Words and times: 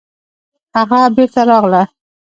هغه 0.77 0.99
بېرته 1.15 1.41
راغله 1.49 1.83